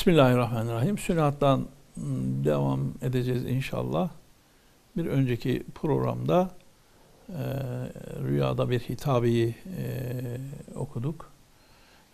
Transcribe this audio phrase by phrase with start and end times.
[0.00, 0.98] Bismillahirrahmanirrahim.
[0.98, 1.66] Sünattan
[2.44, 4.10] devam edeceğiz inşallah.
[4.96, 6.50] Bir önceki programda
[7.28, 7.42] e,
[8.22, 9.84] rüyada bir hitabeyi e,
[10.76, 11.30] okuduk.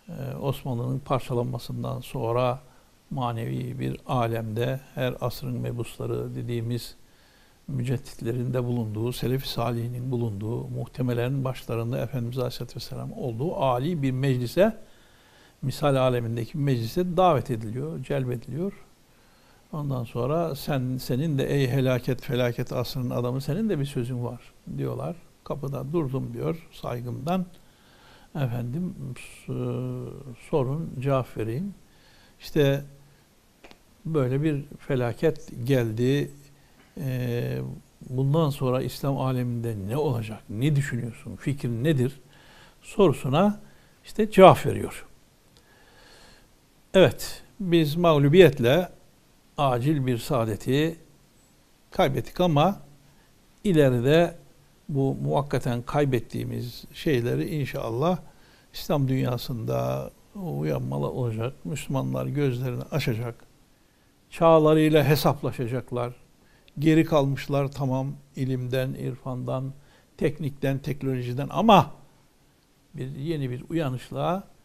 [0.09, 2.59] E, Osmanlı'nın parçalanmasından sonra
[3.09, 6.95] manevi bir alemde her asrın mebusları dediğimiz
[7.67, 14.77] mücedditlerin de bulunduğu, Selefi Salih'in bulunduğu, muhtemelen başlarında Efendimiz Aleyhisselatü Vesselam olduğu âli bir meclise
[15.61, 18.73] misal alemindeki meclise davet ediliyor, celbediliyor.
[19.73, 24.41] Ondan sonra sen senin de ey helaket felaket asrının adamı senin de bir sözün var
[24.77, 25.15] diyorlar.
[25.43, 27.45] Kapıda durdum diyor saygımdan.
[28.35, 28.95] Efendim
[30.49, 31.73] sorun cevap vereyim.
[32.39, 32.83] İşte
[34.05, 36.31] böyle bir felaket geldi.
[38.09, 40.43] Bundan sonra İslam aleminde ne olacak?
[40.49, 41.35] Ne düşünüyorsun?
[41.35, 42.19] Fikir nedir?
[42.81, 43.59] Sorusuna
[44.05, 45.06] işte cevap veriyor.
[46.93, 48.89] Evet, biz mağlubiyetle
[49.57, 50.99] acil bir saadeti
[51.91, 52.79] kaybettik ama
[53.63, 54.35] ileride
[54.89, 58.19] bu muvakkaten kaybettiğimiz şeyleri inşallah
[58.73, 61.53] İslam dünyasında uyanmalı olacak.
[61.65, 63.35] Müslümanlar gözlerini açacak.
[64.29, 66.13] Çağlarıyla hesaplaşacaklar.
[66.79, 69.73] Geri kalmışlar tamam ilimden, irfandan,
[70.17, 71.91] teknikten, teknolojiden ama
[72.93, 74.56] bir yeni bir uyanışla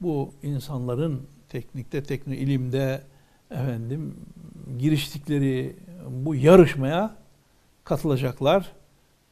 [0.00, 3.02] bu insanların teknikte, tekno ilimde
[3.50, 4.14] efendim
[4.78, 5.76] giriştikleri
[6.08, 7.16] bu yarışmaya
[7.84, 8.72] katılacaklar.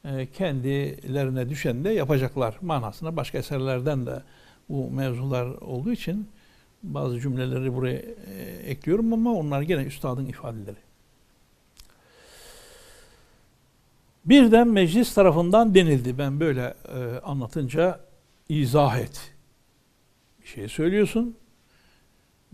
[0.05, 4.23] E, kendilerine düşen de yapacaklar manasına başka eserlerden de
[4.69, 6.27] bu mevzular olduğu için
[6.83, 10.77] bazı cümleleri buraya e, ekliyorum ama onlar gene üstadın ifadeleri.
[14.25, 16.17] Birden meclis tarafından denildi.
[16.17, 17.99] Ben böyle e, anlatınca
[18.49, 19.36] izah et
[20.47, 21.37] şey söylüyorsun.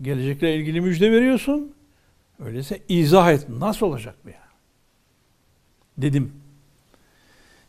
[0.02, 1.74] Gelecekle ilgili müjde veriyorsun.
[2.38, 3.48] Öyleyse izah et.
[3.48, 4.48] Nasıl olacak bu ya?
[5.98, 6.32] Dedim.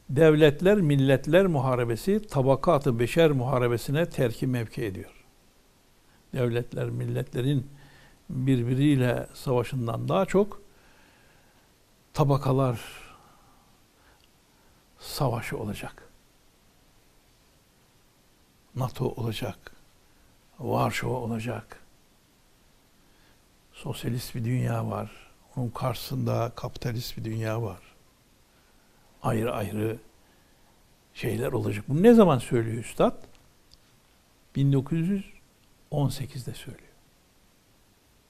[0.09, 5.25] Devletler, milletler muharebesi tabakatı beşer muharebesine terki mevki ediyor.
[6.33, 7.67] Devletler, milletlerin
[8.29, 10.61] birbiriyle savaşından daha çok
[12.13, 12.79] tabakalar
[14.99, 16.09] savaşı olacak.
[18.75, 19.74] NATO olacak.
[20.59, 21.79] Varşova olacak.
[23.73, 25.11] Sosyalist bir dünya var.
[25.55, 27.79] Onun karşısında kapitalist bir dünya var.
[29.23, 29.97] Ayrı ayrı
[31.13, 31.85] şeyler olacak.
[31.87, 33.17] Bu ne zaman söylüyor Üstad?
[34.55, 36.85] 1918'de söylüyor.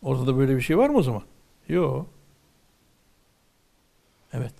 [0.02, 1.24] Ortada böyle bir şey var mı o zaman?
[1.68, 2.08] Yok.
[4.34, 4.53] Evet.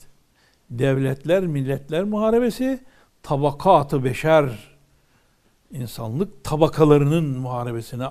[0.70, 2.84] Devletler, milletler muharebesi
[3.24, 4.75] tabakatı beşer
[5.72, 8.08] insanlık tabakalarının muharebesine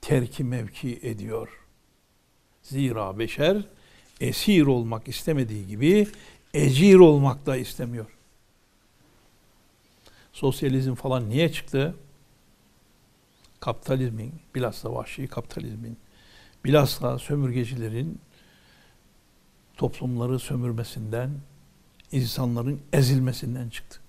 [0.00, 1.48] terki mevki ediyor.
[2.62, 3.64] Zira beşer
[4.20, 6.08] esir olmak istemediği gibi
[6.54, 8.06] ecir olmak da istemiyor.
[10.32, 11.94] Sosyalizm falan niye çıktı?
[13.60, 15.96] Kapitalizmin, bilhassa vahşi kapitalizmin,
[16.64, 18.20] bilhassa sömürgecilerin
[19.76, 21.30] toplumları sömürmesinden,
[22.12, 24.03] insanların ezilmesinden çıktı.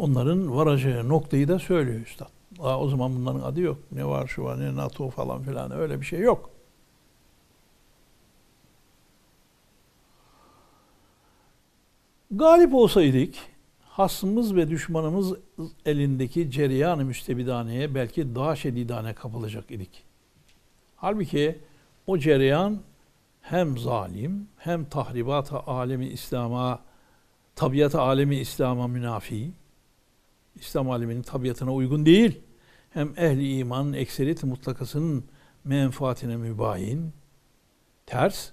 [0.00, 2.28] Onların varacağı noktayı da söylüyor üstad.
[2.60, 3.78] Aa, o zaman bunların adı yok.
[3.92, 6.50] Ne var şu var ne NATO falan filan öyle bir şey yok.
[12.30, 13.34] Galip olsaydık
[13.82, 15.34] hasmımız ve düşmanımız
[15.86, 20.04] elindeki cereyan-ı müstebidaneye belki daha şedidane kapılacak idik.
[20.96, 21.58] Halbuki
[22.06, 22.80] o cereyan
[23.40, 26.80] hem zalim hem tahribat alemi İslam'a
[27.56, 29.59] tabiat alemi İslam'a münafi
[30.60, 32.40] İslam aleminin tabiatına uygun değil.
[32.90, 35.24] Hem ehli imanın ekseriyeti mutlakasının
[35.64, 37.12] menfaatine mübayin,
[38.06, 38.50] ters,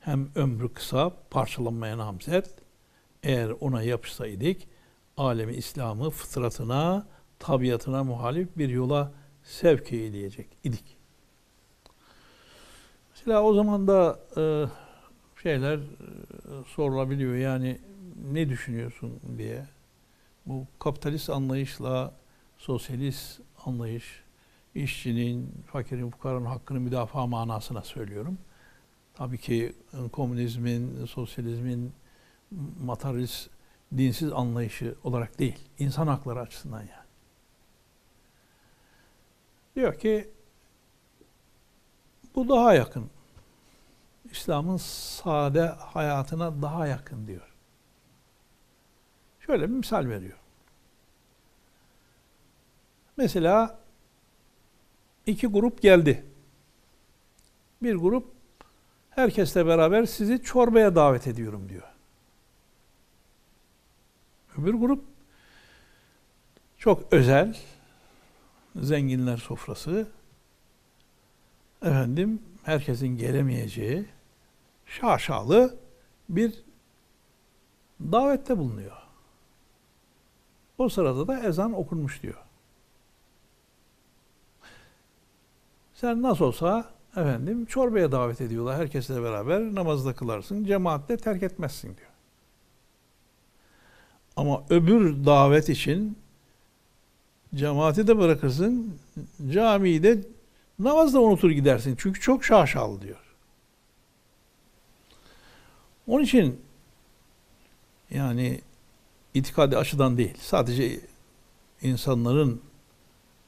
[0.00, 2.54] hem ömrü kısa, parçalanmaya namzet.
[3.22, 4.62] Eğer ona yapışsaydık,
[5.16, 7.06] alemi İslam'ı fıtratına,
[7.38, 9.12] tabiatına muhalif bir yola
[9.42, 10.96] sevk eyleyecek idik.
[13.10, 14.42] Mesela o zaman da e,
[15.42, 15.82] şeyler e,
[16.66, 17.34] sorulabiliyor.
[17.34, 17.78] Yani
[18.32, 19.66] ne düşünüyorsun diye
[20.46, 22.14] bu kapitalist anlayışla
[22.58, 24.22] sosyalist anlayış,
[24.74, 28.38] işçinin, fakirin, fukaranın hakkını müdafaa manasına söylüyorum.
[29.14, 29.72] Tabii ki
[30.12, 31.92] komünizmin, sosyalizmin
[32.84, 33.50] materyalist,
[33.96, 36.90] dinsiz anlayışı olarak değil, insan hakları açısından yani.
[39.76, 40.30] Diyor ki
[42.34, 43.10] bu daha yakın.
[44.30, 47.49] İslam'ın sade hayatına daha yakın diyor.
[49.50, 50.38] Şöyle bir misal veriyor.
[53.16, 53.78] Mesela
[55.26, 56.24] iki grup geldi.
[57.82, 58.32] Bir grup
[59.10, 61.88] herkesle beraber sizi çorbaya davet ediyorum diyor.
[64.58, 65.04] Öbür grup
[66.78, 67.58] çok özel,
[68.76, 70.08] zenginler sofrası,
[71.82, 74.06] efendim herkesin gelemeyeceği
[74.86, 75.78] şaşalı
[76.28, 76.64] bir
[78.00, 79.09] davette bulunuyor.
[80.80, 82.42] O sırada da ezan okunmuş diyor.
[85.94, 92.10] Sen nasıl olsa efendim çorbaya davet ediyorlar herkesle beraber namazda kılarsın, cemaatle terk etmezsin diyor.
[94.36, 96.18] Ama öbür davet için
[97.54, 98.98] cemaati de bırakırsın,
[99.50, 100.20] camiyi de
[100.78, 101.96] namazda unutur gidersin.
[101.98, 103.36] Çünkü çok şaşalı diyor.
[106.06, 106.60] Onun için
[108.10, 108.60] yani
[109.34, 111.00] itikadi açıdan değil, sadece
[111.82, 112.60] insanların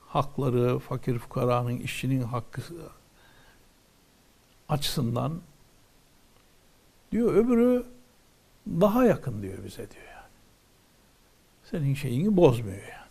[0.01, 2.63] hakları, fakir fukaranın, işçinin hakkı
[4.69, 5.41] açısından
[7.13, 7.87] diyor öbürü
[8.67, 10.31] daha yakın diyor bize diyor yani.
[11.65, 13.03] Senin şeyini bozmuyor yani.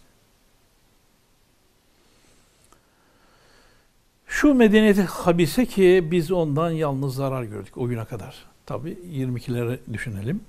[4.28, 8.46] Şu medeniyeti habise ki biz ondan yalnız zarar gördük o güne kadar.
[8.66, 10.42] Tabi 22'leri düşünelim.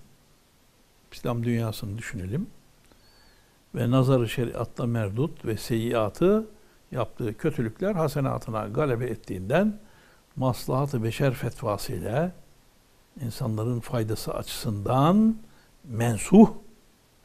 [1.12, 2.46] İslam dünyasını düşünelim.
[3.74, 6.46] Ve nazarı şeriatta merdut ve seyyiatı
[6.92, 9.80] yaptığı kötülükler hasenatına galebe ettiğinden
[10.36, 12.32] maslahatı beşer fetvası ile
[13.20, 15.36] insanların faydası açısından
[15.84, 16.48] mensuh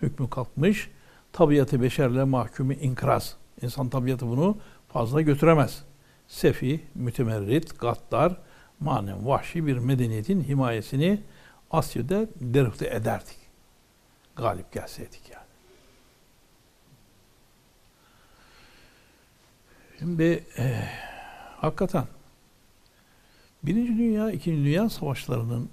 [0.02, 0.92] hükmü kalkmış,
[1.34, 3.38] tabiatı beşerle mahkumu inkraz.
[3.62, 4.58] İnsan tabiatı bunu
[4.88, 5.84] fazla götüremez.
[6.28, 8.38] Sefi, mütemerrit, gaddar,
[8.80, 11.24] manen vahşi bir medeniyetin himayesini
[11.72, 13.47] Asya'da derhte ederdik.
[14.38, 15.48] Galip gelseydik yani.
[20.00, 20.90] Şimdi e,
[21.58, 22.08] hakikaten
[23.64, 25.70] Birinci Dünya, İkinci Dünya Savaşlarının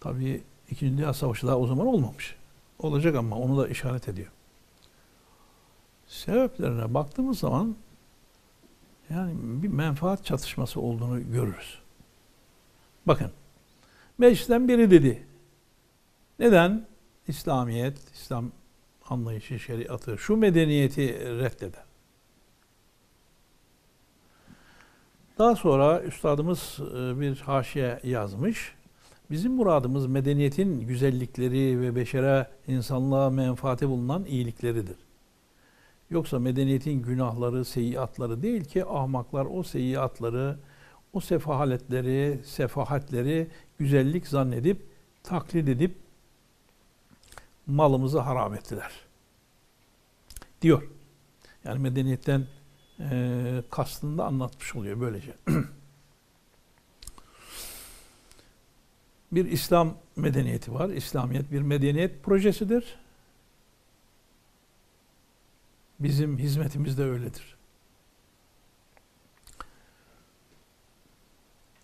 [0.00, 2.36] tabi İkinci Dünya Savaşı daha o zaman olmamış.
[2.78, 4.30] Olacak ama onu da işaret ediyor.
[6.06, 7.76] Sebeplerine baktığımız zaman
[9.10, 9.32] yani
[9.62, 11.78] bir menfaat çatışması olduğunu görürüz.
[13.06, 13.30] Bakın,
[14.18, 15.26] meclisten biri dedi.
[16.38, 16.87] Neden?
[17.28, 18.50] İslamiyet, İslam
[19.08, 21.88] anlayışı, şeriatı, şu medeniyeti reddeder.
[25.38, 28.74] Daha sonra üstadımız e, bir haşiye yazmış.
[29.30, 34.96] Bizim muradımız medeniyetin güzellikleri ve beşere, insanlığa menfaati bulunan iyilikleridir.
[36.10, 40.56] Yoksa medeniyetin günahları, seyyiatları değil ki ahmaklar o seyyiatları,
[41.12, 43.48] o sefahaletleri, sefahatleri
[43.78, 44.86] güzellik zannedip,
[45.22, 45.94] taklit edip
[47.68, 48.92] malımızı harap ettiler.
[50.62, 50.82] Diyor.
[51.64, 52.46] Yani medeniyetten
[53.00, 55.34] e, kastını da anlatmış oluyor böylece.
[59.32, 60.88] bir İslam medeniyeti var.
[60.88, 62.98] İslamiyet bir medeniyet projesidir.
[66.00, 67.56] Bizim hizmetimiz de öyledir.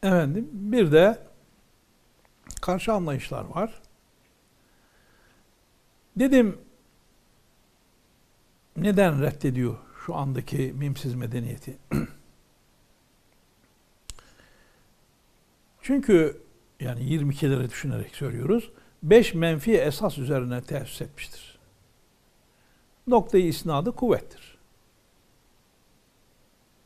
[0.02, 1.18] Efendim bir de
[2.60, 3.82] karşı anlayışlar var.
[6.16, 6.58] Dedim
[8.76, 11.78] neden reddediyor şu andaki mimsiz medeniyeti?
[15.82, 16.42] Çünkü
[16.80, 18.70] yani 22'leri düşünerek söylüyoruz.
[19.02, 21.58] 5 menfi esas üzerine tesis etmiştir.
[23.06, 24.58] Noktayı isnadı kuvvettir.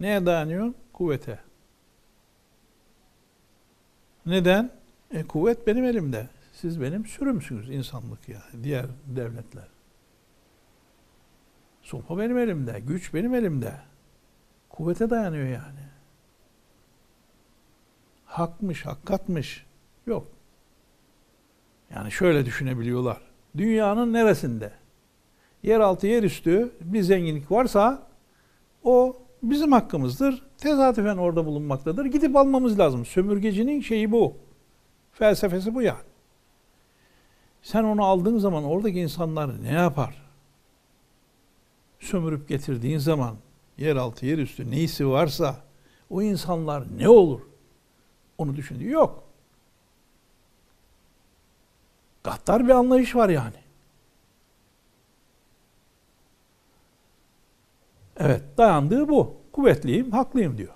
[0.00, 0.74] Neye dayanıyor?
[0.92, 1.38] Kuvvete.
[4.26, 4.70] Neden?
[5.10, 6.28] E, kuvvet benim elimde.
[6.60, 9.68] Siz benim sürümsünüz insanlık ya, diğer devletler.
[11.82, 13.72] Sopa benim elimde, güç benim elimde.
[14.68, 15.80] Kuvvete dayanıyor yani.
[18.24, 19.66] Hakmış, hakikatmış.
[20.06, 20.26] Yok.
[21.94, 23.20] Yani şöyle düşünebiliyorlar.
[23.56, 24.72] Dünyanın neresinde?
[25.62, 28.02] Yeraltı, yerüstü bir zenginlik varsa
[28.84, 30.46] o bizim hakkımızdır.
[30.58, 32.04] Tesadüfen orada bulunmaktadır.
[32.04, 33.06] Gidip almamız lazım.
[33.06, 34.36] Sömürgecinin şeyi bu.
[35.12, 36.07] Felsefesi bu yani.
[37.62, 40.22] Sen onu aldığın zaman oradaki insanlar ne yapar?
[42.00, 43.36] Sömürüp getirdiğin zaman
[43.78, 45.56] yeraltı, yerüstü neyisi varsa
[46.10, 47.40] o insanlar ne olur?
[48.38, 49.24] Onu düşündüğü yok.
[52.24, 53.56] Gaddar bir anlayış var yani.
[58.16, 59.36] Evet, dayandığı bu.
[59.52, 60.74] Kuvvetliyim, haklıyım diyor.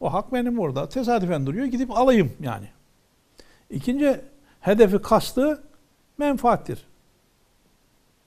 [0.00, 0.88] O hak benim orada.
[0.88, 2.68] Tesadüfen duruyor, gidip alayım yani.
[3.70, 4.20] İkinci
[4.66, 5.62] hedefi kastı
[6.18, 6.86] menfaattir.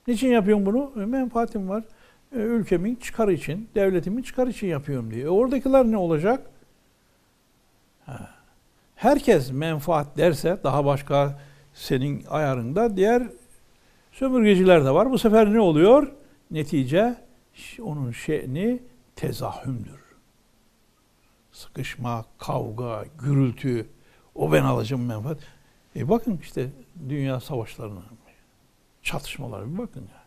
[0.08, 0.92] Niçin yapıyorsun bunu?
[1.02, 1.84] E, menfaatim var.
[2.36, 5.26] e, ülkemin çıkarı için, devletimin çıkarı için yapıyorum diye.
[5.26, 6.50] E, oradakiler ne olacak?
[8.06, 8.30] Ha.
[8.96, 11.40] Herkes menfaat derse daha başka
[11.74, 13.24] senin ayarında diğer
[14.12, 15.12] sömürgeciler de var.
[15.12, 16.12] Bu sefer ne oluyor?
[16.52, 17.16] Netice
[17.82, 18.80] onun şe'ni
[19.16, 20.00] tezahümdür.
[21.52, 23.88] Sıkışma, kavga, gürültü,
[24.36, 25.38] o ben alacağım menfaat.
[26.00, 26.70] E bakın işte
[27.10, 28.02] dünya savaşlarına,
[29.04, 30.24] çatışmalara bir bakın ya.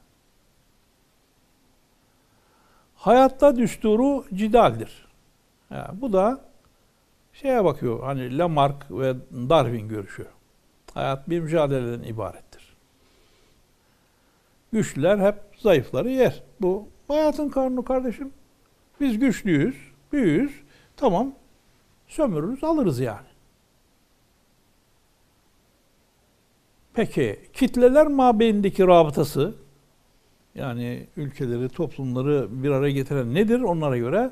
[2.96, 5.06] Hayatta düsturu cidaldir.
[5.70, 6.44] Ya, bu da
[7.32, 10.26] şeye bakıyor hani Lamarck ve Darwin görüşü.
[10.94, 12.76] Hayat bir mücadeleden ibarettir.
[14.72, 16.42] Güçlüler hep zayıfları yer.
[16.60, 18.32] Bu hayatın kanunu kardeşim.
[19.00, 19.76] Biz güçlüyüz,
[20.12, 20.52] büyüyüz.
[20.96, 21.32] Tamam
[22.08, 23.31] sömürürüz, alırız yani.
[26.94, 29.54] Peki kitleler mabeyindeki rabıtası
[30.54, 33.60] yani ülkeleri, toplumları bir araya getiren nedir?
[33.60, 34.30] Onlara göre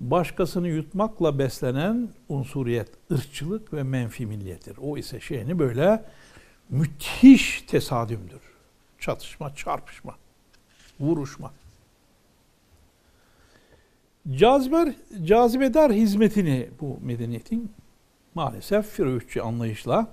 [0.00, 4.76] başkasını yutmakla beslenen unsuriyet, ırkçılık ve menfi milliyettir.
[4.82, 6.04] O ise şeyini böyle
[6.70, 8.40] müthiş tesadümdür.
[8.98, 10.14] Çatışma, çarpışma,
[11.00, 11.52] vuruşma.
[14.30, 17.72] Caziber, cazibedar hizmetini bu medeniyetin
[18.34, 20.06] maalesef Firavuşçu anlayışla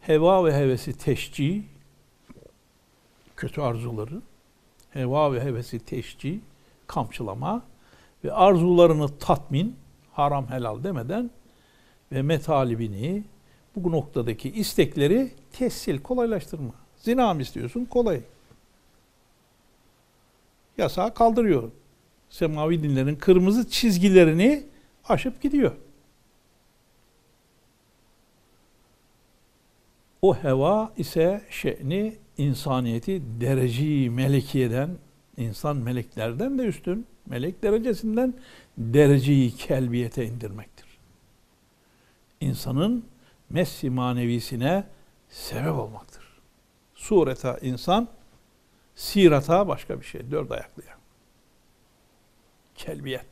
[0.00, 1.64] heva ve hevesi teşci,
[3.36, 4.22] kötü arzuları,
[4.90, 6.40] heva ve hevesi teşci,
[6.86, 7.62] kamçılama
[8.24, 9.76] ve arzularını tatmin,
[10.12, 11.30] haram helal demeden
[12.12, 13.24] ve metalibini,
[13.76, 16.74] bu noktadaki istekleri tessil, kolaylaştırma.
[16.96, 17.84] Zina mı istiyorsun?
[17.84, 18.20] Kolay.
[20.78, 21.70] Yasağı kaldırıyor.
[22.30, 24.66] Semavi dinlerin kırmızı çizgilerini
[25.08, 25.72] aşıp gidiyor.
[30.22, 34.98] O heva ise şe'ni insaniyeti dereceyi melekiyeden,
[35.36, 38.34] insan meleklerden de üstün, melek derecesinden
[38.78, 40.86] dereceyi kelbiyete indirmektir.
[42.40, 43.04] İnsanın
[43.50, 44.84] messi manevisine
[45.28, 46.24] sebep olmaktır.
[46.94, 48.08] Sureta insan,
[48.94, 50.98] sirata başka bir şey, dört ayaklıya.
[52.74, 53.26] Kelbiyet.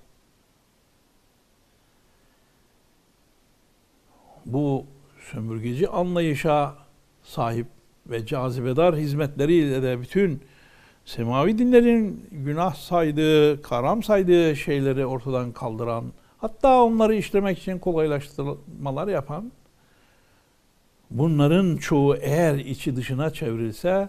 [4.47, 4.87] Bu
[5.33, 6.75] sömürgeci anlayışa
[7.23, 7.67] sahip
[8.07, 10.43] ve cazibedar hizmetleriyle de bütün
[11.05, 16.05] semavi dinlerin günah saydığı, karam saydığı şeyleri ortadan kaldıran,
[16.39, 19.53] hatta onları işlemek için kolaylaştırmalar yapan,
[21.11, 24.09] bunların çoğu eğer içi dışına çevrilse,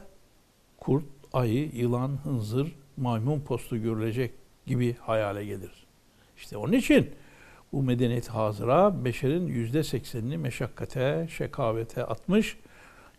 [0.77, 4.31] kurt, ayı, yılan, hınzır, maymun postu görülecek
[4.67, 5.71] gibi hayale gelir.
[6.38, 7.09] İşte onun için
[7.73, 12.57] bu medeniyet hazıra beşerin yüzde seksenini meşakkate, şekavete atmış,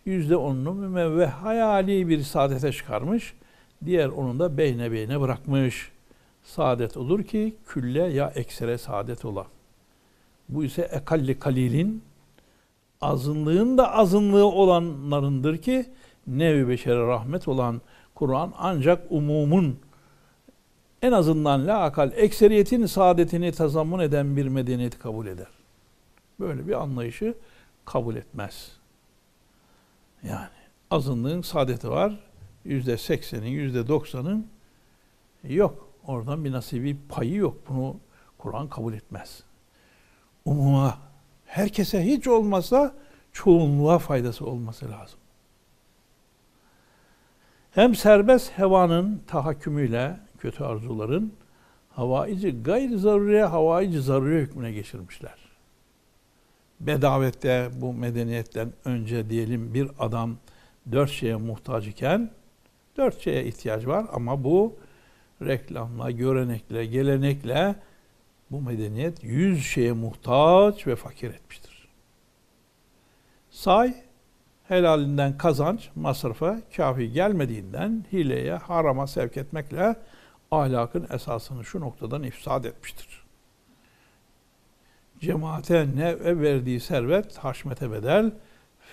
[0.04, 3.34] yüzde onunu mümevve hayali bir saadete çıkarmış,
[3.84, 5.90] diğer onu da beyne beyne bırakmış.
[6.42, 9.46] Saadet olur ki külle ya eksere saadet ola.
[10.48, 12.02] Bu ise ekalli kalilin
[13.00, 15.86] azınlığın da azınlığı olanlarındır ki
[16.26, 17.80] nevi beşere rahmet olan
[18.14, 19.78] Kur'an ancak umumun
[21.02, 25.46] en azından la akal ekseriyetin saadetini tazammun eden bir medeniyeti kabul eder.
[26.40, 27.34] Böyle bir anlayışı
[27.84, 28.72] kabul etmez.
[30.22, 30.48] Yani
[30.90, 32.18] azınlığın saadeti var.
[32.64, 34.46] Yüzde seksenin, yüzde doksanın
[35.44, 35.88] yok.
[36.06, 37.56] Oradan bir nasibi payı yok.
[37.68, 37.96] Bunu
[38.38, 39.42] Kur'an kabul etmez.
[40.44, 40.98] Umuma,
[41.46, 42.94] herkese hiç olmasa
[43.32, 45.18] çoğunluğa faydası olması lazım.
[47.70, 51.32] Hem serbest hevanın tahakkümüyle kötü arzuların
[51.88, 55.34] havaici gayri zaruriye havaici zaruriye hükmüne geçirmişler.
[56.80, 60.36] Bedavette bu medeniyetten önce diyelim bir adam
[60.92, 62.30] dört şeye muhtaç iken
[62.96, 64.76] dört şeye ihtiyaç var ama bu
[65.42, 67.74] reklamla, görenekle, gelenekle
[68.50, 71.88] bu medeniyet yüz şeye muhtaç ve fakir etmiştir.
[73.50, 73.94] Say,
[74.68, 79.96] helalinden kazanç, masrafa kafi gelmediğinden hileye, harama sevk etmekle
[80.50, 83.22] ahlakın esasını şu noktadan ifsad etmiştir.
[85.20, 88.32] Cemaate ne verdiği servet haşmete bedel,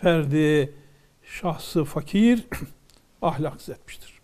[0.01, 0.73] ferdi
[1.23, 2.47] şahsı fakir
[3.21, 4.19] ahlaksız etmiştir.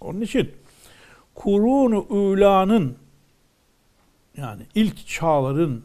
[0.00, 0.52] Onun için
[1.34, 2.98] kurunu ulanın
[4.36, 5.84] yani ilk çağların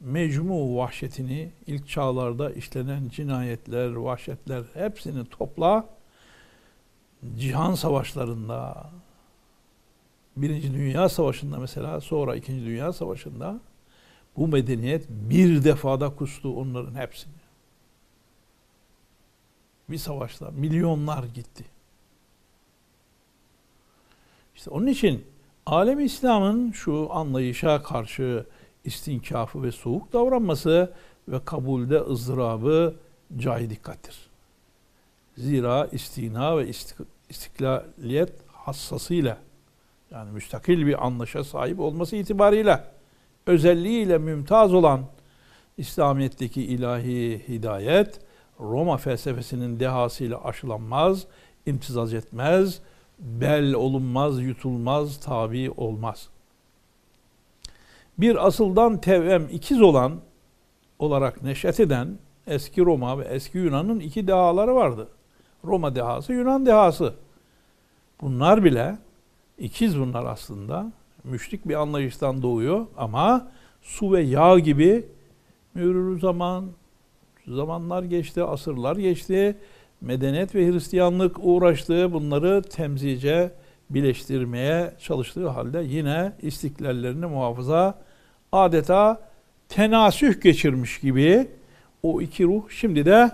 [0.00, 5.88] mecmu vahşetini, ilk çağlarda işlenen cinayetler, vahşetler hepsini topla
[7.38, 8.90] cihan savaşlarında,
[10.36, 13.60] Birinci Dünya Savaşı'nda mesela, sonra İkinci Dünya Savaşı'nda
[14.36, 17.32] bu medeniyet bir defada kustu onların hepsini.
[19.90, 21.64] Bir savaşta milyonlar gitti.
[24.56, 25.24] İşte onun için
[25.66, 28.46] alem İslam'ın şu anlayışa karşı
[28.84, 30.92] istinkafı ve soğuk davranması
[31.28, 32.96] ve kabulde ızdırabı
[33.36, 34.30] cai dikkattir.
[35.36, 36.68] Zira istina ve
[37.34, 39.38] istiklaliyet hassasıyla
[40.10, 42.84] yani müstakil bir anlaşa sahip olması itibariyle
[43.46, 45.00] özelliğiyle mümtaz olan
[45.78, 48.20] İslamiyet'teki ilahi hidayet
[48.60, 51.26] Roma felsefesinin dehasıyla aşılanmaz,
[51.66, 52.80] imtizaz etmez,
[53.18, 56.28] bel olunmaz, yutulmaz, tabi olmaz.
[58.18, 60.20] Bir asıldan tevem ikiz olan
[60.98, 65.08] olarak neşet eden eski Roma ve eski Yunan'ın iki dehaları vardı.
[65.64, 67.14] Roma dehası, Yunan dehası.
[68.20, 68.98] Bunlar bile
[69.58, 70.92] ikiz bunlar aslında.
[71.24, 73.48] Müşrik bir anlayıştan doğuyor ama
[73.82, 75.06] su ve yağ gibi
[75.74, 76.70] mürür zaman,
[77.46, 79.56] zamanlar geçti, asırlar geçti.
[80.00, 83.52] Medeniyet ve Hristiyanlık uğraştığı bunları temzice
[83.90, 87.98] birleştirmeye çalıştığı halde yine istiklallerini muhafaza
[88.52, 89.20] adeta
[89.68, 91.48] tenasüh geçirmiş gibi
[92.02, 93.30] o iki ruh şimdi de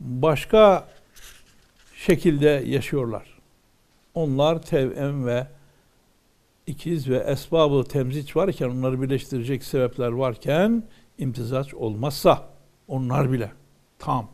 [0.00, 0.88] başka
[1.94, 3.37] şekilde yaşıyorlar.
[4.18, 5.46] Onlar tevem ve
[6.66, 10.82] ikiz ve esbabı temziç varken, onları birleştirecek sebepler varken
[11.18, 12.48] imtizaç olmazsa
[12.88, 13.52] onlar bile
[13.98, 14.28] tam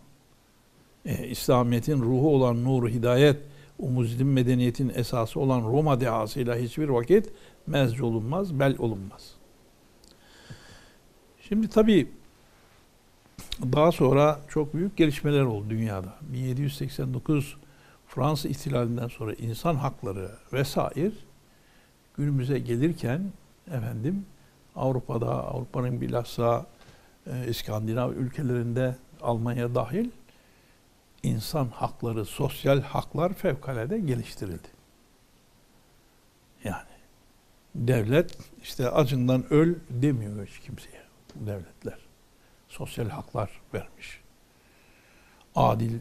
[1.04, 3.36] e, İslamiyet'in ruhu olan nur hidayet,
[3.78, 7.32] o muzlim medeniyetin esası olan Roma dehasıyla hiçbir vakit
[7.66, 9.34] mezc olunmaz, bel olunmaz.
[11.40, 12.08] Şimdi tabii
[13.72, 16.14] daha sonra çok büyük gelişmeler oldu dünyada.
[16.20, 17.56] 1789
[18.14, 21.12] Fransız ihtilalinden sonra insan hakları vesaire
[22.16, 23.32] günümüze gelirken
[23.66, 24.26] efendim
[24.76, 26.66] Avrupa'da, Avrupa'nın bilhassa
[27.26, 30.10] e, İskandinav ülkelerinde Almanya dahil
[31.22, 34.68] insan hakları, sosyal haklar fevkalade geliştirildi.
[36.64, 36.94] Yani
[37.74, 41.02] devlet işte acından öl demiyor hiç kimseye
[41.34, 41.98] devletler.
[42.68, 44.20] Sosyal haklar vermiş.
[45.54, 45.98] Adil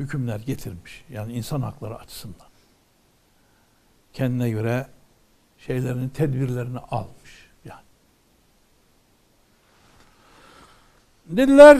[0.00, 1.04] hükümler getirmiş.
[1.10, 2.46] Yani insan hakları açısından.
[4.12, 4.86] Kendine göre
[5.58, 7.48] şeylerini, tedbirlerini almış.
[7.64, 7.82] Yani.
[11.26, 11.78] Dediler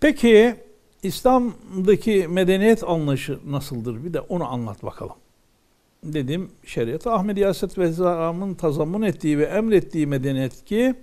[0.00, 0.56] peki
[1.02, 4.04] İslam'daki medeniyet anlayışı nasıldır?
[4.04, 5.16] Bir de onu anlat bakalım.
[6.04, 10.94] Dedim şeriat Ahmedi Yaset ve Zaram'ın tazammun ettiği ve emrettiği medeniyet ki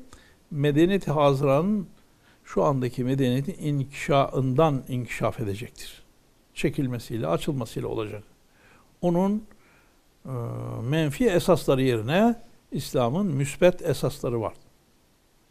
[0.51, 1.87] medeniyet hazıranın
[2.43, 6.04] şu andaki medeniyetin inkişafından inkişaf edecektir.
[6.55, 8.23] Çekilmesiyle, açılmasıyla olacak.
[9.01, 9.47] Onun
[10.25, 10.31] e,
[10.83, 12.35] menfi esasları yerine
[12.71, 14.53] İslam'ın müsbet esasları var.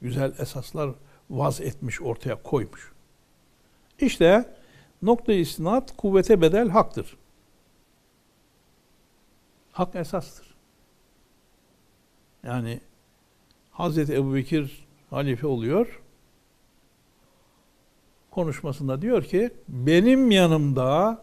[0.03, 0.91] Güzel esaslar
[1.31, 2.93] vaz etmiş, ortaya koymuş.
[4.01, 4.55] İşte
[5.03, 7.17] nokta istinat kuvvete bedel haktır.
[9.73, 10.55] Hak esastır.
[12.43, 12.81] Yani
[13.71, 16.01] Hazreti Ebu Bekir halife oluyor.
[18.35, 21.23] Konuşmasında diyor ki benim yanımda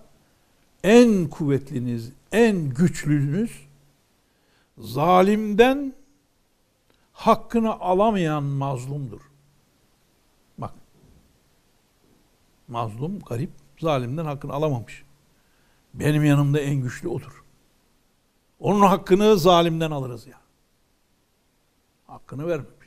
[0.83, 3.67] en kuvvetliniz, en güçlünüz
[4.77, 5.93] zalimden
[7.13, 9.21] hakkını alamayan mazlumdur.
[10.57, 10.73] Bak.
[12.67, 15.03] Mazlum, garip, zalimden hakkını alamamış.
[15.93, 17.43] Benim yanımda en güçlü odur.
[18.59, 20.37] Onun hakkını zalimden alırız ya.
[22.07, 22.80] Hakkını vermemiş.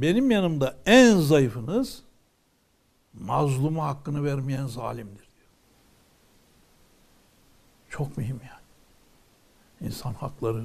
[0.00, 2.02] Benim yanımda en zayıfınız
[3.12, 5.48] mazluma hakkını vermeyen zalimdir diyor.
[7.90, 8.62] Çok mühim yani.
[9.88, 10.64] İnsan hakları.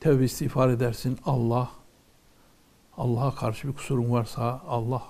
[0.00, 1.70] Tevbe istiğfar edersin Allah.
[2.96, 5.02] Allah'a karşı bir kusurun varsa Allah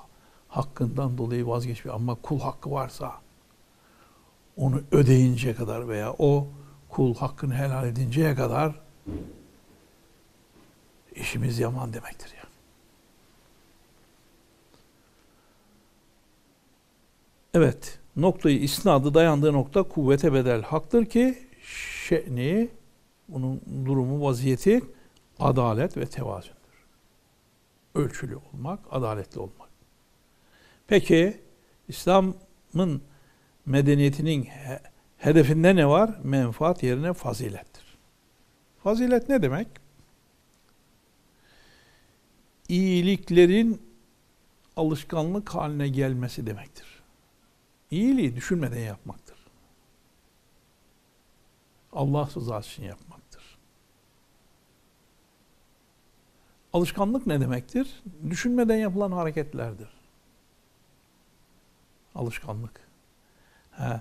[0.48, 3.12] hakkından dolayı vazgeçmiyor ama kul hakkı varsa
[4.56, 6.48] onu ödeyinceye kadar veya o
[6.88, 8.80] kul hakkını helal edinceye kadar
[11.16, 12.52] işimiz yaman demektir yani.
[17.54, 21.38] Evet, noktayı isnadı dayandığı nokta kuvvete bedel haktır ki
[22.08, 22.68] şe'ni,
[23.28, 24.82] bunun durumu, vaziyeti
[25.38, 26.56] adalet ve tevazündür.
[27.94, 29.68] Ölçülü olmak, adaletli olmak.
[30.86, 31.40] Peki,
[31.88, 33.02] İslam'ın
[33.66, 34.48] medeniyetinin
[35.18, 36.10] hedefinde ne var?
[36.22, 37.98] Menfaat yerine fazilettir.
[38.82, 39.85] Fazilet ne demek?
[42.68, 43.82] İyiliklerin
[44.76, 46.86] alışkanlık haline gelmesi demektir.
[47.90, 49.36] İyiliği düşünmeden yapmaktır.
[51.92, 53.58] Allah rızası için yapmaktır.
[56.72, 58.02] Alışkanlık ne demektir?
[58.30, 59.88] Düşünmeden yapılan hareketlerdir.
[62.14, 62.80] Alışkanlık.
[63.70, 64.00] He.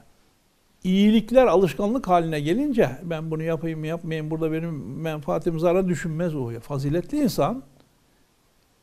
[0.84, 6.60] İyilikler alışkanlık haline gelince ben bunu yapayım mı yapmayayım burada benim menfaatim zarar düşünmez o.
[6.60, 7.63] Faziletli insan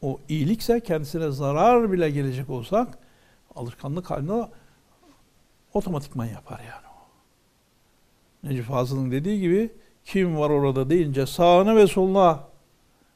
[0.02, 2.98] o iyilikse kendisine zarar bile gelecek olsak
[3.54, 4.48] alışkanlık haline
[5.74, 7.02] otomatikman yapar yani o.
[8.48, 9.72] Necip Fazıl'ın dediği gibi
[10.04, 12.44] kim var orada deyince sağına ve soluna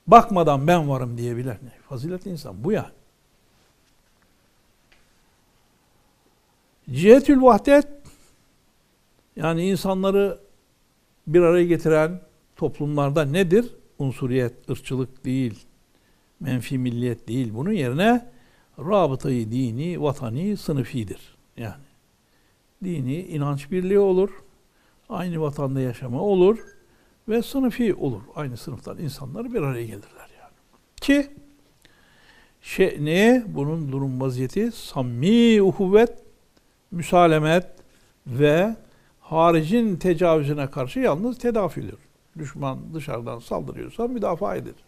[0.07, 1.57] bakmadan ben varım diyebilir.
[1.89, 2.93] Faziletli insan bu yani.
[6.91, 7.89] Cihetül vahdet
[9.37, 10.39] yani insanları
[11.27, 12.21] bir araya getiren
[12.57, 13.75] toplumlarda nedir?
[13.99, 15.67] Unsuriyet, ırkçılık değil,
[16.41, 17.55] menfi milliyet değil.
[17.55, 18.31] Bunun yerine
[18.79, 21.37] rabıtayı dini, vatani, sınıfidir.
[21.57, 21.85] Yani
[22.85, 24.31] dini inanç birliği olur,
[25.09, 26.59] aynı vatanda yaşama olur
[27.29, 28.23] ve sınıfi olur.
[28.35, 30.53] Aynı sınıftan insanlar bir araya gelirler yani.
[31.01, 31.31] Ki
[33.01, 33.45] ne?
[33.49, 36.13] Bunun durum vaziyeti samimi uhuvvet,
[36.91, 37.67] müsalemet
[38.27, 38.77] ve
[39.21, 41.99] haricin tecavüzüne karşı yalnız tedafidir.
[42.39, 44.85] Düşman dışarıdan saldırıyorsa müdafaa edilir.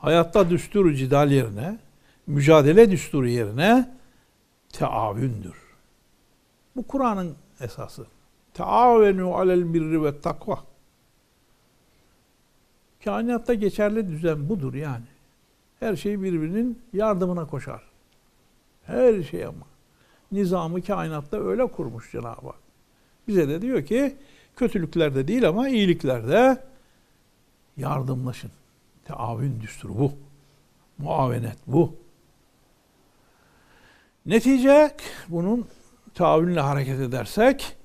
[0.00, 1.78] Hayatta düsturu cidal yerine,
[2.26, 3.90] mücadele düsturu yerine
[4.72, 5.56] teavündür.
[6.76, 8.06] Bu Kur'an'ın esası.
[8.54, 10.58] Teavenu alel birri ve takva.
[13.04, 15.04] Kainatta geçerli düzen budur yani.
[15.80, 17.82] Her şey birbirinin yardımına koşar.
[18.86, 19.66] Her şey ama.
[20.32, 22.58] Nizamı kainatta öyle kurmuş Cenab-ı Hak.
[23.28, 24.16] Bize de diyor ki
[24.56, 26.58] kötülüklerde değil ama iyiliklerde
[27.76, 28.50] yardımlaşın.
[29.10, 30.12] Teavün düsturu bu.
[30.98, 31.94] Muavenet bu.
[34.26, 34.96] Netice
[35.28, 35.66] bunun
[36.14, 37.76] taavünle hareket edersek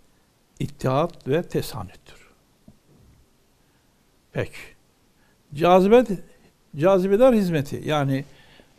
[0.60, 2.30] ittihat ve tesanüttür.
[4.34, 4.58] Peki.
[5.54, 6.10] Cazibet,
[6.76, 8.26] cazibedar hizmeti yani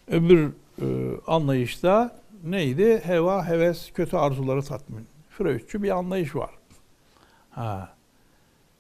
[0.09, 0.87] öbür e,
[1.27, 3.01] anlayışta neydi?
[3.05, 5.07] Heva, heves, kötü arzuları tatmin.
[5.31, 6.51] Freudçu bir anlayış var.
[7.51, 7.95] Ha.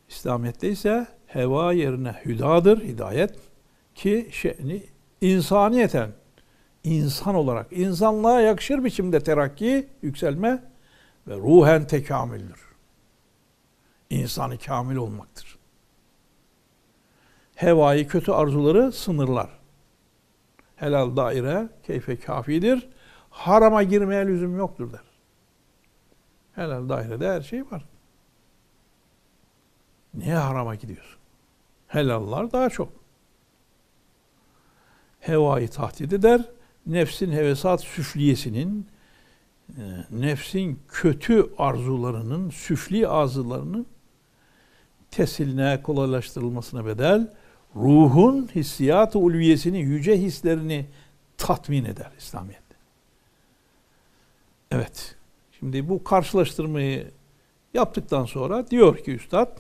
[0.09, 3.35] İslamiyet'te ise heva yerine hüdadır, hidayet
[3.97, 4.83] ki şe'ni
[5.21, 6.11] insaniyeten
[6.85, 10.65] insan olarak insanlığa yakışır biçimde terakki, yükselme
[11.27, 12.67] ve ruhen tekamüldür.
[14.11, 15.59] İnsanı kamil olmaktır.
[17.55, 19.51] Hevayı, kötü arzuları sınırlar.
[20.77, 22.89] Helal daire keyfe kafidir.
[23.31, 25.01] Harama girmeye lüzum yoktur der.
[26.55, 27.85] Helal dairede her şey var.
[30.15, 31.19] Niye harama gidiyorsun?
[31.87, 33.06] Helallar daha çok.
[35.27, 36.41] Hevayı tahdit eder.
[36.87, 38.87] Nefsin hevesat süfliyesinin,
[39.69, 43.87] e, nefsin kötü arzularının, süfli arzularının
[45.11, 47.33] tesiline, kolaylaştırılmasına bedel,
[47.77, 50.87] ruhun hissiyat-ı ulviyesini, yüce hislerini
[51.39, 52.63] tatmin eder İslamiyet.
[54.71, 55.15] Evet.
[55.59, 57.11] Şimdi bu karşılaştırmayı
[57.75, 59.59] yaptıktan sonra diyor ki üstad,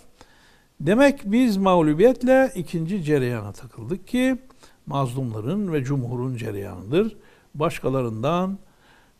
[0.80, 4.38] demek biz mağlubiyetle ikinci cereyana takıldık ki
[4.86, 7.16] mazlumların ve cumhurun cereyanıdır.
[7.54, 8.58] Başkalarından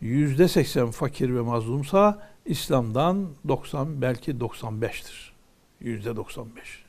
[0.00, 5.30] yüzde seksen fakir ve mazlumsa İslam'dan 90 belki 95'tir.
[5.80, 6.84] Yüzde 95.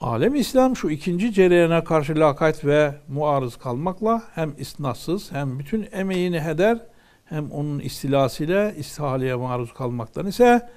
[0.00, 6.40] Alem İslam şu ikinci cereyana karşı lakayt ve muarız kalmakla hem isnatsız hem bütün emeğini
[6.40, 6.78] heder
[7.24, 10.68] hem onun istilasıyla istihaleye maruz kalmaktan ise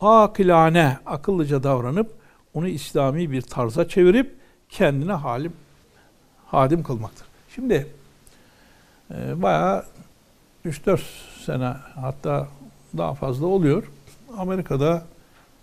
[0.00, 2.12] akilane, akıllıca davranıp
[2.54, 4.36] onu İslami bir tarza çevirip
[4.68, 5.52] kendine halim,
[6.50, 7.26] hadim kılmaktır.
[7.54, 7.86] Şimdi
[9.10, 9.84] e, bayağı
[10.64, 11.00] 3-4
[11.44, 12.48] sene hatta
[12.96, 13.90] daha fazla oluyor.
[14.36, 15.02] Amerika'da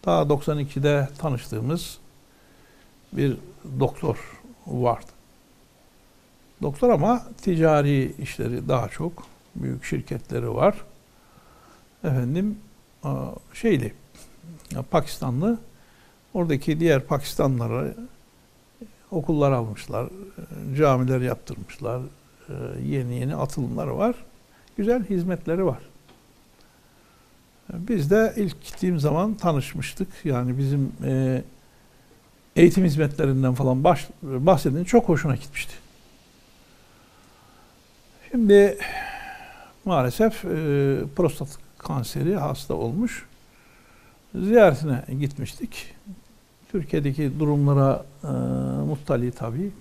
[0.06, 1.98] daha 92'de tanıştığımız
[3.14, 3.38] bir
[3.80, 4.18] doktor
[4.68, 5.12] vardı.
[6.62, 10.76] Doktor ama ticari işleri daha çok büyük şirketleri var.
[12.04, 12.60] Efendim
[13.54, 13.94] şeyli
[14.92, 15.60] Pakistanlı
[16.34, 17.94] oradaki diğer Pakistanlılara
[19.12, 20.10] okullar almışlar,
[20.78, 22.02] camiler yaptırmışlar,
[22.50, 22.54] e,
[22.86, 24.16] yeni yeni atılımları var.
[24.78, 25.80] Güzel hizmetleri var.
[27.74, 30.08] Biz de ilk gittiğim zaman tanışmıştık.
[30.24, 31.44] Yani bizim e,
[32.56, 34.08] eğitim hizmetlerinden falan baş,
[34.86, 35.74] çok hoşuna gitmişti.
[38.32, 38.78] Şimdi
[39.86, 43.26] maalesef e, prostat kanseri hasta olmuş.
[44.36, 45.96] Ziyaretine gitmiştik.
[46.72, 48.28] Türkiye'deki durumlara e,
[48.88, 49.72] muttali tabii.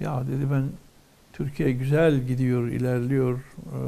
[0.00, 0.64] Ya dedi ben
[1.32, 3.38] Türkiye güzel gidiyor, ilerliyor.
[3.38, 3.78] E,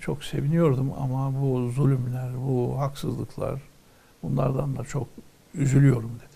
[0.00, 3.60] çok seviniyordum ama bu zulümler, bu haksızlıklar
[4.22, 5.08] bunlardan da çok
[5.54, 6.34] üzülüyorum dedi.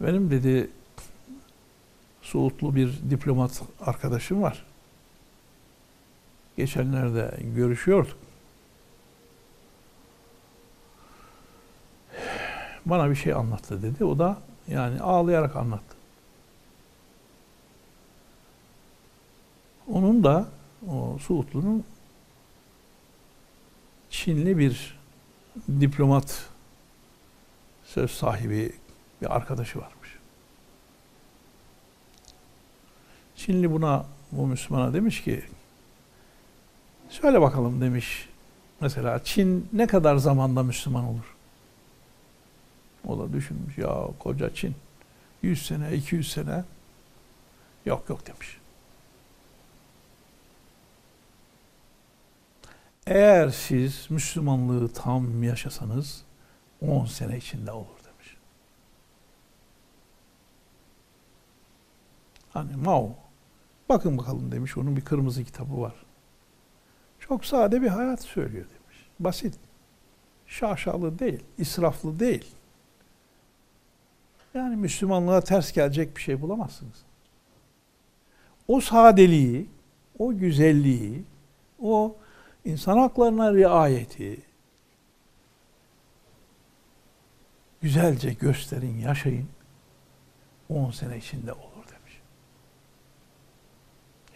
[0.00, 0.70] Benim dedi
[2.24, 4.64] Suudlu bir diplomat arkadaşım var.
[6.56, 8.23] geçenlerde görüşüyorduk.
[12.86, 14.04] Bana bir şey anlattı dedi.
[14.04, 15.96] O da yani ağlayarak anlattı.
[19.92, 20.48] Onun da
[20.88, 21.84] o Suudlu'nun
[24.10, 24.98] Çinli bir
[25.80, 26.48] diplomat
[27.84, 28.72] söz sahibi
[29.22, 30.18] bir arkadaşı varmış.
[33.36, 35.44] Çinli buna bu Müslümana demiş ki
[37.08, 38.28] söyle bakalım demiş.
[38.80, 41.33] Mesela Çin ne kadar zamanda Müslüman olur?
[43.08, 44.74] O da düşünmüş ya koca Çin
[45.42, 46.64] 100 sene 200 sene
[47.86, 48.58] yok yok demiş.
[53.06, 56.24] Eğer siz Müslümanlığı tam yaşasanız
[56.80, 58.36] 10 sene içinde olur demiş.
[62.50, 63.14] Hani Mao
[63.88, 65.94] bakın bakalım demiş onun bir kırmızı kitabı var.
[67.20, 69.06] Çok sade bir hayat söylüyor demiş.
[69.20, 69.54] Basit.
[70.46, 72.54] Şaşalı değil, israflı değil.
[74.54, 77.04] Yani Müslümanlığa ters gelecek bir şey bulamazsınız.
[78.68, 79.66] O sadeliği,
[80.18, 81.24] o güzelliği,
[81.82, 82.16] o
[82.64, 84.42] insan haklarına riayeti
[87.82, 89.48] güzelce gösterin, yaşayın.
[90.68, 92.20] 10 sene içinde olur demiş.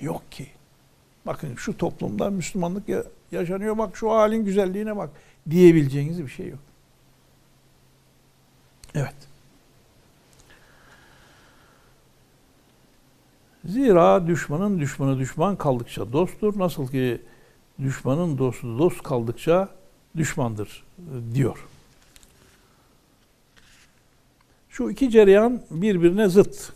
[0.01, 0.47] Yok ki.
[1.27, 2.85] Bakın şu toplumda Müslümanlık
[3.33, 5.11] yaşanıyor bak şu halin güzelliğine bak
[5.51, 6.59] diyebileceğiniz bir şey yok.
[8.95, 9.15] Evet.
[13.65, 16.59] Zira düşmanın düşmanı düşman kaldıkça dosttur.
[16.59, 17.21] Nasıl ki
[17.83, 19.69] düşmanın dostu dost kaldıkça
[20.17, 20.85] düşmandır
[21.35, 21.67] diyor.
[24.69, 26.73] Şu iki cereyan birbirine zıt.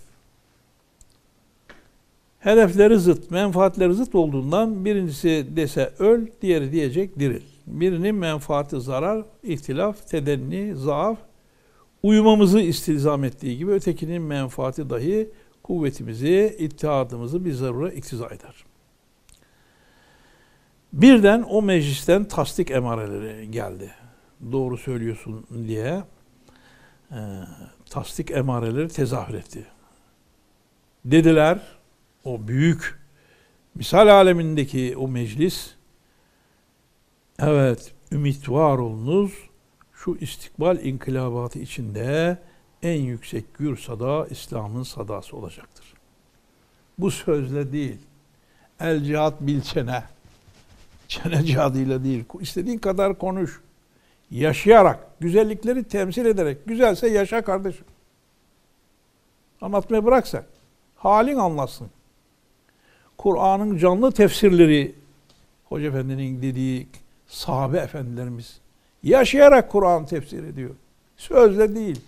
[2.41, 7.43] Hedefleri zıt, menfaatleri zıt olduğundan birincisi dese öl, diğeri diyecek diril.
[7.67, 11.19] Birinin menfaati zarar, ihtilaf, tedenni, zaaf,
[12.03, 15.29] uyumamızı istilzam ettiği gibi ötekinin menfaati dahi
[15.63, 18.65] kuvvetimizi, ittihadımızı bir zarura iktiza eder.
[20.93, 23.91] Birden o meclisten tasdik emareleri geldi.
[24.53, 26.03] Doğru söylüyorsun diye
[27.11, 27.19] e,
[27.91, 29.67] tasdik emareleri tezahür etti.
[31.05, 31.59] Dediler
[32.25, 32.99] o büyük
[33.75, 35.71] misal alemindeki o meclis
[37.39, 39.33] evet ümit var olunuz
[39.93, 42.39] şu istikbal inkılabatı içinde
[42.83, 45.95] en yüksek gür sada İslam'ın sadası olacaktır.
[46.99, 47.99] Bu sözle değil.
[48.81, 50.03] El cihat bilçene.
[51.09, 52.25] Çene cihadıyla değil.
[52.41, 53.61] İstediğin kadar konuş.
[54.31, 56.67] Yaşayarak, güzellikleri temsil ederek.
[56.67, 57.85] Güzelse yaşa kardeşim.
[59.61, 60.45] Anlatmayı bırak sen.
[60.97, 61.91] Halin anlasın.
[63.19, 64.95] Kur'an'ın canlı tefsirleri
[65.65, 66.87] Hoca Efendi'nin dediği
[67.27, 68.61] sahabe efendilerimiz
[69.03, 70.71] yaşayarak Kur'an tefsir ediyor.
[71.17, 72.01] Sözle değil.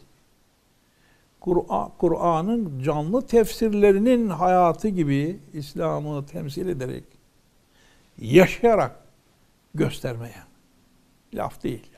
[1.99, 7.05] Kur'an'ın canlı tefsirlerinin hayatı gibi İslam'ı temsil ederek
[8.19, 9.01] yaşayarak
[9.75, 10.43] göstermeye.
[11.35, 11.95] Laf değil.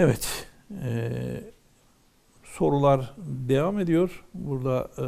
[0.00, 0.48] Evet.
[0.82, 1.10] E,
[2.44, 3.14] sorular
[3.48, 4.24] devam ediyor.
[4.34, 5.06] Burada e,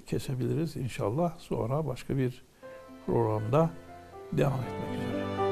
[0.00, 1.38] kesebiliriz inşallah.
[1.38, 2.42] Sonra başka bir
[3.06, 3.70] programda
[4.32, 5.49] devam etmek üzere.